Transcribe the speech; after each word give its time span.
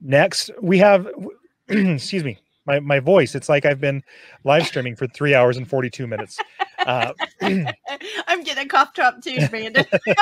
next 0.00 0.50
we 0.60 0.78
have 0.78 1.08
excuse 1.68 2.24
me 2.24 2.38
my, 2.66 2.78
my 2.80 3.00
voice. 3.00 3.34
It's 3.34 3.48
like 3.48 3.64
i've 3.64 3.80
been 3.80 4.02
live 4.44 4.66
streaming 4.66 4.96
for 4.96 5.06
three 5.08 5.34
hours 5.34 5.56
and 5.56 5.68
42 5.68 6.06
minutes. 6.06 6.38
Uh, 6.78 7.12
i'm 7.42 8.42
getting 8.42 8.64
a 8.64 8.66
cough 8.66 8.94
drop 8.94 9.22
too 9.22 9.46
brandon 9.48 9.84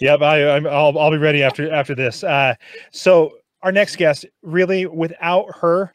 yep 0.00 0.22
I, 0.22 0.56
I'm, 0.56 0.66
I'll, 0.66 0.96
I'll 0.98 1.10
be 1.10 1.16
ready 1.16 1.42
after 1.42 1.72
after 1.72 1.94
this. 1.94 2.22
Uh, 2.22 2.54
so 2.92 3.32
our 3.62 3.72
next 3.72 3.96
guest 3.96 4.26
really 4.42 4.86
without 4.86 5.46
her 5.56 5.92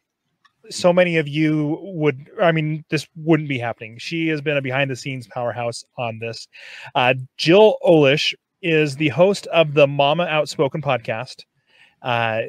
so 0.70 0.92
many 0.92 1.18
of 1.18 1.28
you 1.28 1.78
would 1.82 2.30
i 2.42 2.52
mean 2.52 2.84
this 2.90 3.08
wouldn't 3.16 3.50
be 3.50 3.60
happening. 3.60 3.98
She 3.98 4.28
has 4.28 4.42
been 4.42 4.58
a 4.58 4.62
behind 4.62 4.92
the 4.92 4.96
scenes 4.96 5.28
powerhouse 5.28 5.84
on 5.98 6.20
this. 6.20 6.48
Uh, 6.96 7.14
jill 7.38 7.78
olish 7.86 8.34
is 8.62 8.96
the 8.96 9.10
host 9.10 9.48
of 9.48 9.74
the 9.74 9.88
mama 9.88 10.26
outspoken 10.26 10.82
podcast 10.82 11.44
uh, 12.02 12.42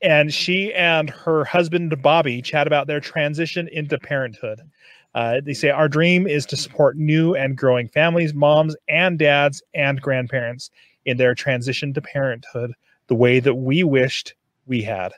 and 0.00 0.32
she 0.32 0.72
and 0.74 1.10
her 1.10 1.44
husband 1.44 2.00
bobby 2.02 2.42
chat 2.42 2.66
about 2.66 2.86
their 2.86 3.00
transition 3.00 3.68
into 3.72 3.98
parenthood 3.98 4.60
uh, 5.14 5.40
they 5.44 5.54
say 5.54 5.68
our 5.68 5.88
dream 5.88 6.26
is 6.26 6.46
to 6.46 6.56
support 6.56 6.96
new 6.96 7.34
and 7.34 7.56
growing 7.56 7.88
families 7.88 8.34
moms 8.34 8.76
and 8.88 9.18
dads 9.18 9.62
and 9.74 10.00
grandparents 10.00 10.70
in 11.04 11.16
their 11.16 11.34
transition 11.34 11.92
to 11.92 12.00
parenthood 12.00 12.72
the 13.08 13.14
way 13.14 13.40
that 13.40 13.54
we 13.54 13.82
wished 13.82 14.34
we 14.66 14.82
had 14.82 15.12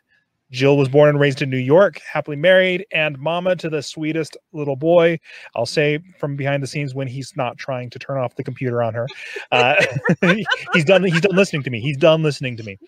Jill 0.54 0.76
was 0.76 0.88
born 0.88 1.08
and 1.08 1.18
raised 1.18 1.42
in 1.42 1.50
New 1.50 1.58
York, 1.58 2.00
happily 2.10 2.36
married, 2.36 2.86
and 2.92 3.18
mama 3.18 3.56
to 3.56 3.68
the 3.68 3.82
sweetest 3.82 4.36
little 4.52 4.76
boy. 4.76 5.18
I'll 5.56 5.66
say 5.66 5.98
from 6.18 6.36
behind 6.36 6.62
the 6.62 6.66
scenes 6.68 6.94
when 6.94 7.08
he's 7.08 7.36
not 7.36 7.58
trying 7.58 7.90
to 7.90 7.98
turn 7.98 8.18
off 8.18 8.36
the 8.36 8.44
computer 8.44 8.82
on 8.82 8.94
her. 8.94 9.08
Uh, 9.50 9.84
he's 10.72 10.84
done. 10.84 11.02
He's 11.02 11.20
done 11.20 11.34
listening 11.34 11.64
to 11.64 11.70
me. 11.70 11.80
He's 11.80 11.96
done 11.96 12.22
listening 12.22 12.56
to 12.58 12.62
me. 12.62 12.78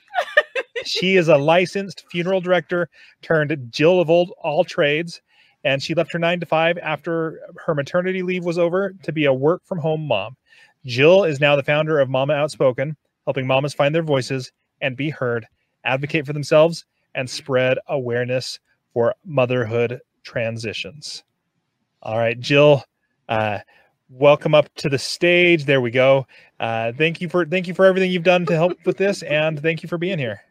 She 0.87 1.17
is 1.17 1.29
a 1.29 1.37
licensed 1.37 2.05
funeral 2.11 2.41
director 2.41 2.89
turned 3.21 3.69
Jill 3.71 4.01
of 4.01 4.09
old 4.09 4.33
all 4.43 4.65
trades, 4.65 5.21
and 5.65 5.83
she 5.83 5.95
left 5.95 6.13
her 6.13 6.19
nine 6.19 6.39
to 6.41 6.47
five 6.47 6.79
after 6.79 7.41
her 7.65 7.75
maternity 7.75 8.23
leave 8.23 8.45
was 8.45 8.59
over 8.59 8.95
to 9.03 9.13
be 9.13 9.25
a 9.25 9.33
work 9.33 9.63
from 9.65 9.79
home 9.79 10.07
mom. 10.07 10.37
Jill 10.85 11.25
is 11.25 11.41
now 11.41 11.57
the 11.57 11.65
founder 11.65 11.99
of 11.99 12.09
Mama 12.09 12.35
Outspoken, 12.35 12.97
helping 13.25 13.47
mamas 13.47 13.75
find 13.75 13.95
their 13.95 14.03
voices 14.03 14.53
and 14.81 14.97
be 14.97 15.11
heard, 15.11 15.47
advocate 15.85 16.25
for 16.25 16.33
themselves 16.33 16.85
and 17.17 17.29
spread 17.29 17.79
awareness 17.89 18.61
for 18.93 19.15
motherhood 19.25 20.01
transitions. 20.23 21.25
All 22.03 22.19
right, 22.19 22.39
Jill, 22.39 22.85
uh, 23.29 23.59
welcome 24.09 24.55
up 24.55 24.73
to 24.77 24.89
the 24.89 24.99
stage. 24.99 25.65
There 25.65 25.81
we 25.81 25.91
go. 25.91 26.27
Uh, 26.61 26.93
thank 26.93 27.21
you 27.21 27.29
for 27.29 27.45
thank 27.45 27.67
you 27.67 27.75
for 27.75 27.87
everything 27.87 28.13
you've 28.13 28.23
done 28.23 28.47
to 28.47 28.55
help 28.55 28.79
with 28.87 28.97
this, 28.97 29.23
and 29.25 29.61
thank 29.61 29.83
you 29.83 29.89
for 29.89 29.99
being 29.99 30.19
here. 30.19 30.46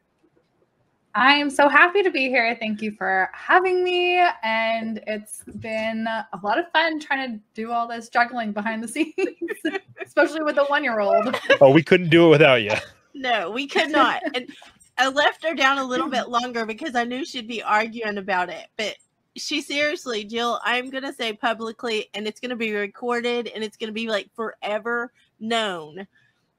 I 1.17 1.35
am 1.35 1.49
so 1.49 1.69
happy 1.69 2.03
to 2.03 2.11
be 2.11 2.27
here. 2.27 2.57
Thank 2.59 2.81
you 2.81 2.91
for 2.91 3.29
having 3.31 3.85
me. 3.85 4.17
And 4.43 5.01
it's 5.07 5.43
been 5.59 6.07
a 6.07 6.39
lot 6.43 6.59
of 6.59 6.69
fun 6.73 6.99
trying 6.99 7.31
to 7.31 7.43
do 7.53 7.71
all 7.71 7.87
this 7.87 8.09
juggling 8.09 8.51
behind 8.51 8.83
the 8.83 8.87
scenes, 8.89 9.15
especially 10.05 10.43
with 10.43 10.57
a 10.57 10.65
one 10.65 10.83
year 10.83 10.99
old. 10.99 11.39
Oh, 11.61 11.71
we 11.71 11.83
couldn't 11.83 12.09
do 12.09 12.27
it 12.27 12.29
without 12.31 12.63
you. 12.63 12.73
No, 13.13 13.49
we 13.49 13.65
could 13.65 13.91
not. 13.91 14.21
And 14.35 14.49
I 14.97 15.07
left 15.07 15.41
her 15.45 15.55
down 15.55 15.77
a 15.77 15.85
little 15.85 16.09
bit 16.09 16.27
longer 16.27 16.65
because 16.65 16.95
I 16.95 17.05
knew 17.05 17.23
she'd 17.23 17.47
be 17.47 17.63
arguing 17.63 18.17
about 18.17 18.49
it. 18.49 18.67
But 18.75 18.95
she 19.37 19.61
seriously, 19.61 20.25
Jill, 20.25 20.59
I'm 20.65 20.89
going 20.89 21.03
to 21.03 21.13
say 21.13 21.31
publicly, 21.31 22.09
and 22.13 22.27
it's 22.27 22.41
going 22.41 22.49
to 22.49 22.57
be 22.57 22.73
recorded 22.73 23.47
and 23.47 23.63
it's 23.63 23.77
going 23.77 23.87
to 23.87 23.93
be 23.93 24.09
like 24.09 24.29
forever 24.35 25.13
known 25.39 26.07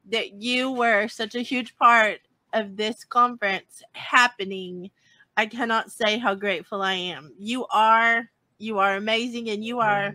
that 0.09 0.33
you 0.33 0.71
were 0.71 1.09
such 1.09 1.35
a 1.35 1.43
huge 1.43 1.77
part 1.77 2.21
of 2.57 2.77
this 2.77 3.05
conference 3.05 3.83
happening. 3.93 4.91
I 5.37 5.47
cannot 5.47 5.93
say 5.93 6.19
how 6.19 6.35
grateful 6.35 6.83
I 6.83 6.95
am. 6.95 7.33
You 7.39 7.67
are 7.67 8.29
you 8.59 8.79
are 8.79 8.97
amazing 8.97 9.51
and 9.51 9.63
you 9.63 9.81
are 9.81 10.15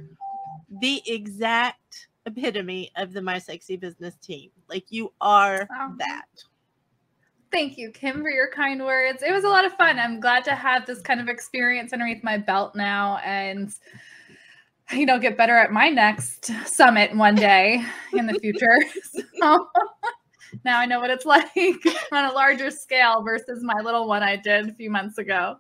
the 0.82 1.02
exact 1.06 2.08
epitome 2.26 2.92
of 2.96 3.14
the 3.14 3.22
my 3.22 3.38
sexy 3.38 3.78
business 3.78 4.16
team. 4.16 4.50
Like 4.70 4.86
you 4.90 5.14
are 5.22 5.68
oh. 5.72 5.96
that. 6.00 6.26
Thank 7.52 7.78
you, 7.78 7.92
Kim, 7.92 8.22
for 8.22 8.30
your 8.30 8.50
kind 8.50 8.84
words. 8.84 9.22
It 9.22 9.32
was 9.32 9.44
a 9.44 9.50
lot 9.50 9.66
of 9.66 9.74
fun. 9.74 10.00
I'm 10.00 10.22
glad 10.22 10.46
to 10.46 10.56
have 10.56 10.86
this 10.86 11.02
kind 11.02 11.20
of 11.20 11.28
experience 11.28 11.92
underneath 11.92 12.24
my 12.24 12.38
belt 12.38 12.76
now 12.76 13.18
and 13.18 13.74
you 14.94 15.06
know 15.06 15.20
get 15.20 15.38
better 15.38 15.58
at 15.58 15.72
my 15.72 15.90
next 15.90 16.52
summit 16.66 17.16
one 17.16 17.36
day 17.36 17.86
in 18.14 18.26
the 18.26 18.40
future. 18.40 18.80
so 19.42 19.68
now 20.64 20.80
I 20.80 20.86
know 20.86 21.00
what 21.00 21.10
it's 21.10 21.26
like 21.28 21.52
on 22.12 22.26
a 22.26 22.34
larger 22.34 22.72
scale 22.72 23.22
versus 23.22 23.64
my 23.64 23.80
little 23.82 24.08
one 24.08 24.24
I 24.24 24.36
did 24.36 24.70
a 24.70 24.74
few 24.74 24.90
months 24.90 25.18
ago. 25.18 25.58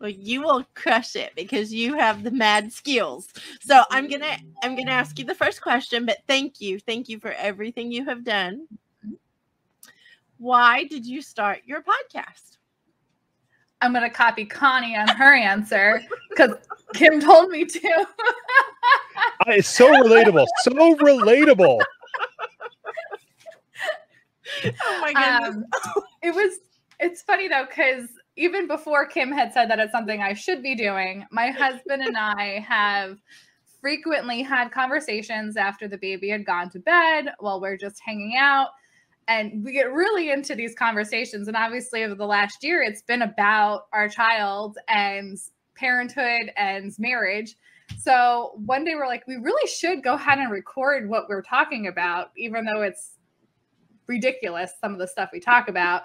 Well, 0.00 0.10
you 0.10 0.42
will 0.42 0.64
crush 0.74 1.16
it 1.16 1.32
because 1.36 1.72
you 1.72 1.94
have 1.96 2.24
the 2.24 2.30
mad 2.30 2.72
skills. 2.72 3.28
So 3.60 3.82
I'm 3.90 4.08
gonna 4.08 4.36
I'm 4.62 4.76
gonna 4.76 4.90
ask 4.90 5.18
you 5.18 5.24
the 5.24 5.34
first 5.34 5.62
question, 5.62 6.04
but 6.04 6.18
thank 6.26 6.60
you, 6.60 6.78
thank 6.78 7.08
you 7.08 7.18
for 7.18 7.32
everything 7.32 7.92
you 7.92 8.04
have 8.04 8.24
done 8.24 8.66
why 10.38 10.84
did 10.84 11.06
you 11.06 11.22
start 11.22 11.60
your 11.64 11.82
podcast? 11.82 12.58
I'm 13.80 13.92
going 13.92 14.04
to 14.04 14.14
copy 14.14 14.44
Connie 14.44 14.96
on 14.96 15.08
her 15.08 15.34
answer 15.34 16.02
because 16.30 16.56
Kim 16.94 17.20
told 17.20 17.50
me 17.50 17.64
to. 17.64 18.06
it's 19.46 19.68
so 19.68 19.90
relatable. 19.90 20.46
So 20.62 20.70
relatable. 20.96 21.80
Oh 24.64 24.98
my 25.00 25.12
goodness. 25.12 25.56
Um, 25.56 25.64
it 26.22 26.34
was, 26.34 26.58
it's 27.00 27.22
funny 27.22 27.48
though, 27.48 27.66
because 27.66 28.08
even 28.36 28.66
before 28.66 29.06
Kim 29.06 29.30
had 29.30 29.52
said 29.52 29.70
that 29.70 29.78
it's 29.78 29.92
something 29.92 30.20
I 30.20 30.34
should 30.34 30.62
be 30.62 30.74
doing, 30.74 31.24
my 31.30 31.50
husband 31.50 32.02
and 32.02 32.16
I 32.16 32.64
have 32.66 33.18
frequently 33.80 34.42
had 34.42 34.70
conversations 34.70 35.56
after 35.56 35.86
the 35.86 35.98
baby 35.98 36.30
had 36.30 36.46
gone 36.46 36.70
to 36.70 36.78
bed 36.78 37.28
while 37.38 37.60
we're 37.60 37.76
just 37.76 38.00
hanging 38.02 38.34
out 38.36 38.68
and 39.28 39.64
we 39.64 39.72
get 39.72 39.92
really 39.92 40.30
into 40.30 40.54
these 40.54 40.74
conversations 40.74 41.48
and 41.48 41.56
obviously 41.56 42.04
over 42.04 42.14
the 42.14 42.26
last 42.26 42.62
year 42.62 42.82
it's 42.82 43.02
been 43.02 43.22
about 43.22 43.86
our 43.92 44.08
child 44.08 44.78
and 44.88 45.38
parenthood 45.74 46.50
and 46.56 46.94
marriage 46.98 47.56
so 47.98 48.52
one 48.64 48.84
day 48.84 48.94
we're 48.94 49.06
like 49.06 49.26
we 49.26 49.36
really 49.36 49.68
should 49.68 50.02
go 50.02 50.14
ahead 50.14 50.38
and 50.38 50.50
record 50.50 51.08
what 51.08 51.28
we're 51.28 51.42
talking 51.42 51.86
about 51.86 52.30
even 52.36 52.64
though 52.64 52.82
it's 52.82 53.13
ridiculous 54.06 54.72
some 54.80 54.92
of 54.92 54.98
the 54.98 55.06
stuff 55.06 55.30
we 55.32 55.40
talk 55.40 55.68
about 55.68 56.04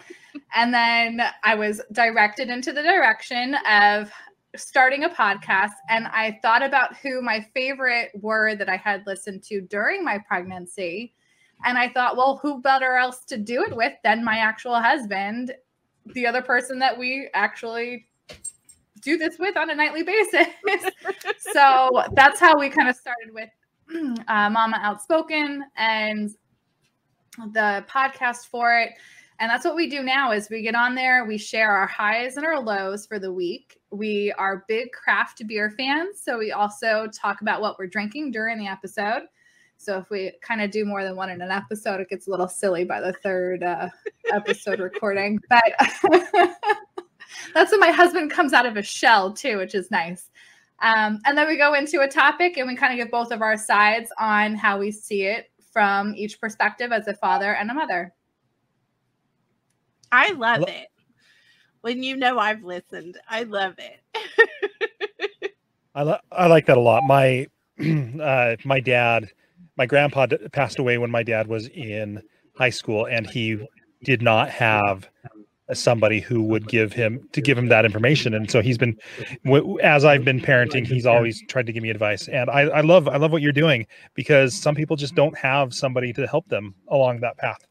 and 0.55 0.73
then 0.73 1.21
i 1.43 1.53
was 1.53 1.81
directed 1.91 2.49
into 2.49 2.71
the 2.71 2.81
direction 2.81 3.55
of 3.69 4.11
starting 4.55 5.03
a 5.03 5.09
podcast 5.09 5.73
and 5.89 6.07
i 6.07 6.39
thought 6.41 6.63
about 6.63 6.95
who 6.97 7.21
my 7.21 7.45
favorite 7.53 8.09
were 8.15 8.55
that 8.55 8.69
i 8.69 8.77
had 8.77 9.05
listened 9.05 9.43
to 9.43 9.61
during 9.61 10.03
my 10.03 10.17
pregnancy 10.27 11.13
and 11.65 11.77
I 11.77 11.89
thought, 11.89 12.15
well, 12.15 12.39
who 12.41 12.61
better 12.61 12.95
else 12.95 13.25
to 13.25 13.37
do 13.37 13.63
it 13.63 13.75
with 13.75 13.93
than 14.03 14.23
my 14.23 14.37
actual 14.37 14.79
husband, 14.79 15.53
the 16.13 16.25
other 16.25 16.41
person 16.41 16.79
that 16.79 16.97
we 16.97 17.29
actually 17.33 18.07
do 19.01 19.17
this 19.17 19.37
with 19.37 19.57
on 19.57 19.69
a 19.69 19.75
nightly 19.75 20.03
basis. 20.03 20.47
so 21.53 22.03
that's 22.13 22.39
how 22.39 22.57
we 22.57 22.69
kind 22.69 22.89
of 22.89 22.95
started 22.95 23.33
with 23.33 23.49
uh, 24.27 24.49
Mama 24.49 24.79
Outspoken 24.81 25.63
and 25.75 26.29
the 27.37 27.85
podcast 27.89 28.47
for 28.47 28.77
it. 28.77 28.91
And 29.39 29.49
that's 29.49 29.63
what 29.63 29.75
we 29.75 29.89
do 29.89 30.03
now 30.03 30.31
is 30.33 30.49
we 30.49 30.61
get 30.61 30.75
on 30.75 30.95
there, 30.95 31.23
we 31.25 31.37
share 31.37 31.71
our 31.71 31.87
highs 31.87 32.35
and 32.35 32.45
our 32.45 32.59
lows 32.59 33.05
for 33.05 33.19
the 33.19 33.31
week. 33.31 33.79
We 33.89 34.33
are 34.37 34.65
big 34.67 34.91
craft 34.91 35.47
beer 35.47 35.69
fans, 35.69 36.19
so 36.21 36.37
we 36.37 36.51
also 36.51 37.07
talk 37.13 37.39
about 37.39 37.61
what 37.61 37.79
we're 37.79 37.87
drinking 37.87 38.31
during 38.31 38.57
the 38.57 38.67
episode. 38.67 39.23
So 39.77 39.97
if 39.97 40.09
we 40.09 40.33
kind 40.41 40.61
of 40.61 40.71
do 40.71 40.83
more 40.83 41.05
than 41.05 41.15
one 41.15 41.29
in 41.29 41.41
an 41.41 41.51
episode, 41.51 42.01
it 42.01 42.09
gets 42.09 42.27
a 42.27 42.31
little 42.31 42.49
silly 42.49 42.83
by 42.83 42.99
the 42.99 43.13
third 43.13 43.63
uh, 43.63 43.87
episode 44.33 44.79
recording. 44.79 45.39
But 45.49 45.63
that's 47.53 47.71
when 47.71 47.79
my 47.79 47.91
husband 47.91 48.31
comes 48.31 48.51
out 48.51 48.65
of 48.65 48.75
a 48.75 48.83
shell 48.83 49.31
too, 49.31 49.57
which 49.57 49.73
is 49.73 49.89
nice. 49.89 50.29
Um, 50.81 51.19
and 51.25 51.37
then 51.37 51.47
we 51.47 51.57
go 51.57 51.73
into 51.75 52.01
a 52.01 52.07
topic 52.07 52.57
and 52.57 52.67
we 52.67 52.75
kind 52.75 52.91
of 52.91 52.97
give 52.97 53.11
both 53.11 53.31
of 53.31 53.41
our 53.41 53.57
sides 53.57 54.11
on 54.19 54.55
how 54.55 54.79
we 54.79 54.91
see 54.91 55.23
it 55.23 55.49
from 55.71 56.13
each 56.15 56.39
perspective 56.39 56.91
as 56.91 57.07
a 57.07 57.13
father 57.13 57.53
and 57.53 57.69
a 57.69 57.73
mother. 57.73 58.13
I 60.11 60.31
love 60.31 60.67
it. 60.67 60.87
When 61.81 62.03
you 62.03 62.17
know 62.17 62.39
I've 62.39 62.63
listened, 62.63 63.17
I 63.29 63.43
love 63.43 63.75
it. 63.77 64.01
I, 65.95 66.03
lo- 66.03 66.19
I 66.31 66.47
like 66.47 66.65
that 66.65 66.77
a 66.77 66.81
lot. 66.81 67.03
My 67.03 67.47
uh, 68.21 68.55
my 68.65 68.79
dad 68.79 69.31
my 69.77 69.85
grandpa 69.85 70.27
passed 70.51 70.77
away 70.77 70.97
when 70.97 71.09
my 71.09 71.23
dad 71.23 71.47
was 71.47 71.67
in 71.69 72.21
high 72.57 72.69
school, 72.69 73.05
and 73.07 73.25
he 73.25 73.65
did 74.03 74.21
not 74.21 74.49
have 74.49 75.09
somebody 75.73 76.19
who 76.19 76.41
would 76.41 76.67
give 76.67 76.93
him 76.93 77.27
to 77.31 77.41
give 77.41 77.57
him 77.57 77.67
that 77.67 77.85
information 77.85 78.33
and 78.33 78.49
so 78.49 78.61
he's 78.61 78.77
been 78.77 78.97
as 79.83 80.03
i've 80.03 80.25
been 80.25 80.39
parenting 80.39 80.85
he's 80.85 81.05
always 81.05 81.43
tried 81.47 81.65
to 81.65 81.71
give 81.71 81.83
me 81.83 81.89
advice 81.89 82.27
and 82.27 82.49
i, 82.49 82.61
I 82.61 82.81
love 82.81 83.07
i 83.07 83.17
love 83.17 83.31
what 83.31 83.41
you're 83.41 83.51
doing 83.51 83.85
because 84.15 84.55
some 84.55 84.73
people 84.73 84.95
just 84.95 85.13
don't 85.13 85.37
have 85.37 85.73
somebody 85.73 86.11
to 86.13 86.25
help 86.25 86.47
them 86.47 86.73
along 86.87 87.19
that 87.19 87.37
path 87.37 87.67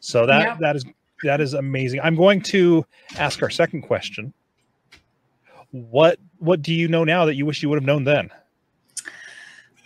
so 0.00 0.26
that 0.26 0.42
yeah. 0.42 0.56
that 0.60 0.76
is 0.76 0.84
that 1.24 1.40
is 1.40 1.54
amazing. 1.54 2.00
I'm 2.02 2.16
going 2.16 2.40
to 2.42 2.84
ask 3.16 3.42
our 3.42 3.50
second 3.50 3.82
question. 3.82 4.32
What 5.70 6.18
what 6.38 6.62
do 6.62 6.72
you 6.72 6.86
know 6.86 7.04
now 7.04 7.24
that 7.24 7.34
you 7.34 7.46
wish 7.46 7.62
you 7.62 7.68
would 7.68 7.76
have 7.76 7.84
known 7.84 8.04
then? 8.04 8.30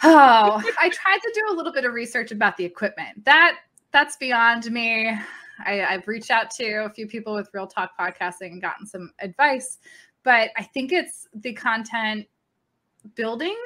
Oh, 0.02 0.62
I 0.80 0.88
tried 0.90 1.18
to 1.18 1.32
do 1.34 1.46
a 1.50 1.54
little 1.54 1.72
bit 1.72 1.84
of 1.84 1.92
research 1.92 2.30
about 2.30 2.56
the 2.56 2.64
equipment. 2.64 3.24
That 3.24 3.58
that's 3.92 4.16
beyond 4.16 4.70
me. 4.70 5.16
I, 5.64 5.82
I've 5.82 6.06
reached 6.08 6.30
out 6.30 6.50
to 6.52 6.84
a 6.84 6.90
few 6.90 7.06
people 7.06 7.34
with 7.34 7.50
Real 7.52 7.66
Talk 7.66 7.92
Podcasting 7.98 8.52
and 8.52 8.62
gotten 8.62 8.86
some 8.86 9.12
advice, 9.20 9.78
but 10.22 10.50
I 10.56 10.62
think 10.62 10.92
it's 10.92 11.26
the 11.34 11.52
content 11.52 12.26
building 13.14 13.56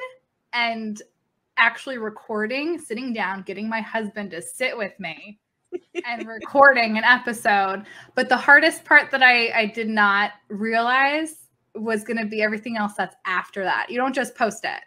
and 0.53 1.01
actually 1.57 1.97
recording, 1.97 2.79
sitting 2.79 3.13
down, 3.13 3.43
getting 3.43 3.69
my 3.69 3.81
husband 3.81 4.31
to 4.31 4.41
sit 4.41 4.77
with 4.77 4.99
me 4.99 5.39
and 6.05 6.27
recording 6.27 6.97
an 6.97 7.03
episode. 7.03 7.85
But 8.15 8.29
the 8.29 8.37
hardest 8.37 8.85
part 8.85 9.11
that 9.11 9.23
I, 9.23 9.49
I 9.49 9.65
did 9.67 9.89
not 9.89 10.31
realize 10.49 11.47
was 11.75 12.03
going 12.03 12.17
to 12.17 12.25
be 12.25 12.41
everything 12.41 12.77
else 12.77 12.93
that's 12.93 13.15
after 13.25 13.63
that. 13.63 13.87
You 13.89 13.97
don't 13.97 14.13
just 14.13 14.35
post 14.35 14.63
it 14.63 14.81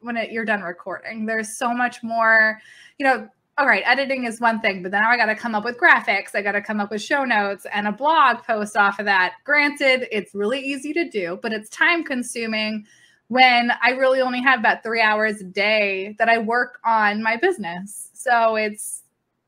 when 0.00 0.16
it, 0.16 0.30
you're 0.30 0.44
done 0.44 0.62
recording. 0.62 1.26
There's 1.26 1.56
so 1.56 1.72
much 1.74 2.02
more, 2.02 2.60
you 2.98 3.06
know. 3.06 3.28
All 3.56 3.66
right, 3.66 3.84
editing 3.86 4.24
is 4.24 4.40
one 4.40 4.58
thing, 4.60 4.82
but 4.82 4.90
then 4.90 5.04
I 5.04 5.16
got 5.16 5.26
to 5.26 5.36
come 5.36 5.54
up 5.54 5.64
with 5.64 5.78
graphics. 5.78 6.34
I 6.34 6.42
got 6.42 6.52
to 6.52 6.60
come 6.60 6.80
up 6.80 6.90
with 6.90 7.00
show 7.00 7.24
notes 7.24 7.66
and 7.72 7.86
a 7.86 7.92
blog 7.92 8.42
post 8.42 8.76
off 8.76 8.98
of 8.98 9.04
that. 9.04 9.34
Granted, 9.44 10.08
it's 10.10 10.34
really 10.34 10.58
easy 10.58 10.92
to 10.92 11.08
do, 11.08 11.38
but 11.40 11.52
it's 11.52 11.68
time 11.68 12.02
consuming 12.02 12.84
when 13.28 13.70
I 13.80 13.90
really 13.90 14.20
only 14.20 14.42
have 14.42 14.58
about 14.58 14.82
three 14.82 15.00
hours 15.00 15.40
a 15.40 15.44
day 15.44 16.16
that 16.18 16.28
I 16.28 16.38
work 16.38 16.80
on 16.84 17.22
my 17.22 17.36
business. 17.36 18.10
So 18.12 18.56
it's 18.56 19.04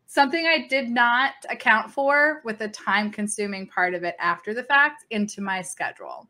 something 0.07 0.47
I 0.47 0.69
did 0.69 0.89
not 0.89 1.33
account 1.51 1.91
for 1.91 2.43
with 2.45 2.61
the 2.61 2.69
time 2.69 3.11
consuming 3.11 3.67
part 3.67 3.93
of 3.93 4.05
it 4.05 4.15
after 4.21 4.55
the 4.55 4.63
fact 4.63 5.05
into 5.11 5.41
my 5.41 5.63
schedule. 5.63 6.29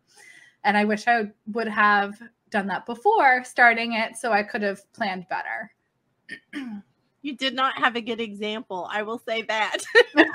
And 0.65 0.79
I 0.79 0.87
wish 0.87 1.07
I 1.07 1.31
would 1.53 1.69
have 1.69 2.15
done 2.49 2.69
that 2.69 2.87
before 2.87 3.45
starting 3.45 3.93
it 3.93 4.17
so 4.17 4.33
I 4.33 4.43
could 4.43 4.63
have 4.63 4.81
planned 4.95 5.27
better. 5.29 5.73
you 7.27 7.37
did 7.37 7.55
not 7.55 7.77
have 7.77 7.97
a 7.97 8.01
good 8.01 8.21
example. 8.21 8.89
I 8.91 9.03
will 9.03 9.19
say 9.19 9.43
that. 9.43 9.79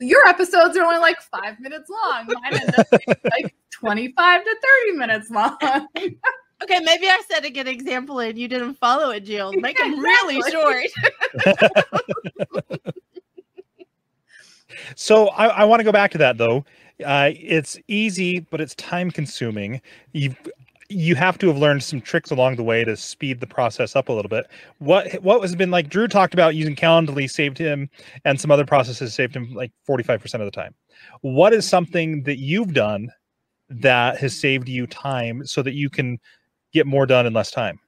Your 0.00 0.26
episodes 0.26 0.76
are 0.76 0.84
only 0.84 0.98
like 0.98 1.20
five 1.22 1.60
minutes 1.60 1.88
long. 1.88 2.26
Mine 2.26 2.60
end 2.60 2.74
up 2.76 2.88
like 3.30 3.54
25 3.70 4.44
to 4.44 4.56
30 4.86 4.98
minutes 4.98 5.30
long. 5.30 5.56
okay, 5.96 6.80
maybe 6.80 7.06
I 7.06 7.22
set 7.30 7.44
a 7.44 7.50
good 7.50 7.68
example 7.68 8.18
and 8.18 8.36
you 8.36 8.48
didn't 8.48 8.74
follow 8.74 9.10
it, 9.10 9.20
Jill. 9.20 9.52
Make 9.52 9.78
them 9.78 10.00
really 10.00 10.42
short. 10.50 10.86
so 14.96 15.28
I, 15.28 15.46
I 15.46 15.64
want 15.64 15.78
to 15.78 15.84
go 15.84 15.92
back 15.92 16.10
to 16.12 16.18
that 16.18 16.38
though. 16.38 16.64
Uh, 17.04 17.30
it's 17.34 17.78
easy, 17.86 18.40
but 18.40 18.60
it's 18.60 18.74
time 18.74 19.12
consuming. 19.12 19.80
You've 20.10 20.36
you 20.92 21.14
have 21.14 21.38
to 21.38 21.48
have 21.48 21.56
learned 21.56 21.82
some 21.82 22.00
tricks 22.00 22.30
along 22.30 22.56
the 22.56 22.62
way 22.62 22.84
to 22.84 22.96
speed 22.96 23.40
the 23.40 23.46
process 23.46 23.96
up 23.96 24.08
a 24.08 24.12
little 24.12 24.28
bit. 24.28 24.46
What 24.78 25.12
what 25.22 25.40
has 25.42 25.54
been 25.56 25.70
like? 25.70 25.88
Drew 25.88 26.08
talked 26.08 26.34
about 26.34 26.54
using 26.54 26.76
Calendly 26.76 27.30
saved 27.30 27.58
him, 27.58 27.88
and 28.24 28.40
some 28.40 28.50
other 28.50 28.66
processes 28.66 29.14
saved 29.14 29.34
him 29.34 29.52
like 29.54 29.72
forty 29.84 30.04
five 30.04 30.20
percent 30.20 30.42
of 30.42 30.46
the 30.46 30.52
time. 30.52 30.74
What 31.20 31.52
is 31.52 31.68
something 31.68 32.22
that 32.24 32.38
you've 32.38 32.74
done 32.74 33.10
that 33.70 34.18
has 34.18 34.38
saved 34.38 34.68
you 34.68 34.86
time 34.86 35.46
so 35.46 35.62
that 35.62 35.74
you 35.74 35.88
can 35.88 36.18
get 36.72 36.86
more 36.86 37.06
done 37.06 37.26
in 37.26 37.32
less 37.32 37.50
time? 37.50 37.78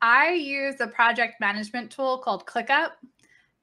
I 0.00 0.30
use 0.30 0.76
a 0.80 0.86
project 0.86 1.40
management 1.40 1.90
tool 1.90 2.18
called 2.18 2.46
ClickUp 2.46 2.92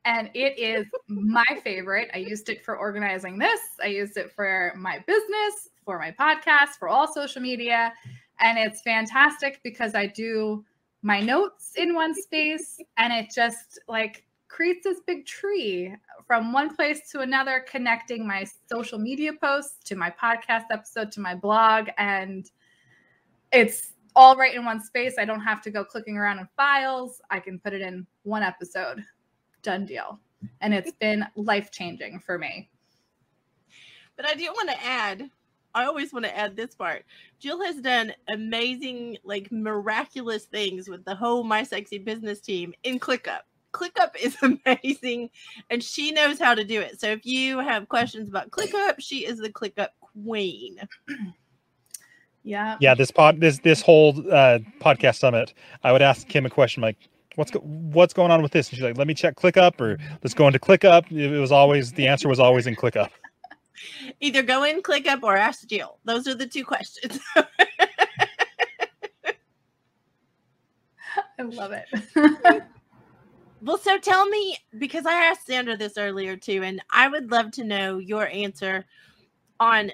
and 0.06 0.30
it 0.36 0.58
is 0.60 0.86
my 1.08 1.46
favorite. 1.64 2.10
I 2.14 2.20
used 2.20 2.50
it 2.50 2.64
for 2.64 2.78
organizing 2.78 3.40
this. 3.40 3.60
I 3.84 3.88
used 3.88 4.18
it 4.18 4.32
for 4.32 4.72
my 4.78 5.04
business, 5.08 5.70
for 5.84 5.98
my 5.98 6.12
podcast, 6.12 6.78
for 6.80 6.88
all 6.88 7.12
social 7.12 7.42
media, 7.42 7.92
and 8.40 8.58
it's 8.58 8.82
fantastic 8.82 9.60
because 9.64 9.96
I 9.96 10.08
do 10.08 10.64
my 11.02 11.20
notes 11.20 11.74
in 11.76 11.94
one 11.94 12.14
space 12.14 12.80
and 12.98 13.14
it 13.14 13.32
just 13.34 13.80
like 13.88 14.24
creates 14.48 14.84
this 14.84 15.00
big 15.06 15.26
tree 15.26 15.96
from 16.28 16.52
one 16.54 16.76
place 16.76 17.10
to 17.12 17.20
another 17.20 17.64
connecting 17.70 18.26
my 18.26 18.46
social 18.70 18.98
media 18.98 19.32
posts 19.34 19.78
to 19.86 19.96
my 19.96 20.10
podcast 20.10 20.66
episode 20.72 21.12
to 21.12 21.20
my 21.20 21.36
blog 21.36 21.90
and 21.98 22.50
it's 23.52 23.94
all 24.16 24.36
right 24.36 24.56
in 24.56 24.66
one 24.66 24.82
space. 24.82 25.16
I 25.20 25.26
don't 25.26 25.42
have 25.42 25.62
to 25.64 25.72
go 25.72 25.84
clicking 25.84 26.18
around 26.18 26.40
in 26.40 26.48
files. 26.56 27.22
I 27.30 27.40
can 27.40 27.60
put 27.60 27.74
it 27.74 27.82
in 27.82 28.06
one 28.24 28.44
episode 28.44 29.04
done 29.62 29.86
deal. 29.86 30.20
And 30.62 30.74
it's 30.74 30.92
been 30.92 31.26
life 31.36 31.72
changing 31.72 32.20
for 32.20 32.38
me. 32.38 32.70
But 34.16 34.28
I 34.28 34.36
do 34.36 34.46
want 34.46 34.70
to 34.70 34.84
add, 34.84 35.30
I 35.76 35.86
always 35.86 36.14
want 36.14 36.26
to 36.26 36.36
add 36.36 36.56
this 36.56 36.74
part. 36.74 37.06
Jill 37.40 37.64
has 37.64 37.76
done 37.76 38.14
amazing, 38.30 39.18
like 39.24 39.52
miraculous 39.52 40.46
things 40.46 40.88
with 40.88 41.04
the 41.04 41.14
whole 41.14 41.44
My 41.44 41.64
Sexy 41.64 41.98
Business 41.98 42.40
team 42.40 42.74
in 42.84 43.00
ClickUp. 43.00 43.42
ClickUp 43.74 44.16
is 44.20 44.38
amazing 44.66 45.30
and 45.70 45.84
she 45.84 46.12
knows 46.12 46.40
how 46.40 46.56
to 46.56 46.64
do 46.64 46.80
it. 46.80 47.00
So 47.00 47.08
if 47.08 47.26
you 47.26 47.60
have 47.60 47.90
questions 47.90 48.30
about 48.30 48.50
ClickUp, 48.50 48.96
she 49.00 49.26
is 49.26 49.38
the 49.38 49.50
ClickUp 49.50 49.90
queen. 50.00 50.80
Yeah. 52.48 52.78
Yeah, 52.80 52.94
this 52.94 53.10
pod 53.10 53.40
this 53.40 53.58
this 53.58 53.82
whole 53.82 54.12
uh 54.32 54.60
podcast 54.80 55.16
summit, 55.16 55.56
I 55.84 55.92
would 55.92 56.04
ask 56.04 56.28
Kim 56.28 56.46
a 56.46 56.50
question 56.52 56.84
like 56.84 56.96
what's 57.38 57.50
go- 57.50 57.60
what's 57.62 58.14
going 58.14 58.30
on 58.30 58.44
with 58.44 58.52
this? 58.52 58.70
And 58.70 58.78
she's 58.78 58.84
like, 58.84 59.00
let 59.00 59.08
me 59.08 59.16
check 59.16 59.36
ClickUp 59.36 59.82
or 59.82 59.98
let's 60.24 60.36
go 60.36 60.46
into 60.46 60.60
ClickUp. 60.60 61.12
It 61.12 61.40
was 61.40 61.52
always 61.52 61.94
the 61.94 62.08
answer 62.08 62.30
was 62.30 62.40
always 62.40 62.68
in 62.68 62.76
ClickUp. 62.76 63.10
Either 64.20 64.44
go 64.44 64.64
in 64.64 64.82
ClickUp, 64.82 65.24
or 65.24 65.36
ask 65.36 65.68
Jill. 65.68 66.00
Those 66.06 66.28
are 66.28 66.36
the 66.36 66.48
two 66.48 66.64
questions. 66.64 67.20
I 71.38 71.44
love 71.44 71.72
it. 71.74 71.86
well, 73.62 73.78
so 73.78 73.98
tell 73.98 74.28
me 74.28 74.58
because 74.78 75.06
I 75.06 75.14
asked 75.14 75.46
Sandra 75.46 75.76
this 75.78 75.98
earlier 75.98 76.38
too, 76.38 76.64
and 76.64 76.82
I 76.92 77.08
would 77.08 77.32
love 77.32 77.52
to 77.52 77.64
know 77.64 77.98
your 77.98 78.28
answer 78.28 78.86
on 79.60 79.92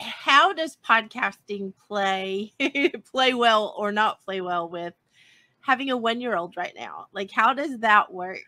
how 0.00 0.52
does 0.52 0.78
podcasting 0.86 1.74
play 1.86 2.52
play 3.12 3.34
well 3.34 3.74
or 3.76 3.92
not 3.92 4.22
play 4.24 4.40
well 4.40 4.68
with 4.68 4.94
having 5.60 5.90
a 5.90 5.96
one 5.96 6.20
year 6.20 6.36
old 6.36 6.56
right 6.56 6.74
now? 6.76 7.06
Like, 7.12 7.30
how 7.30 7.52
does 7.52 7.78
that 7.80 8.12
work? 8.12 8.40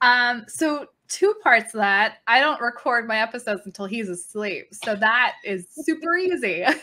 Um, 0.00 0.44
so 0.48 0.86
two 1.08 1.34
parts 1.42 1.74
of 1.74 1.80
that. 1.80 2.18
I 2.26 2.40
don't 2.40 2.60
record 2.60 3.06
my 3.06 3.18
episodes 3.20 3.62
until 3.64 3.86
he's 3.86 4.08
asleep. 4.08 4.68
So 4.72 4.94
that 4.96 5.34
is 5.44 5.66
super 5.70 6.16
easy. 6.16 6.64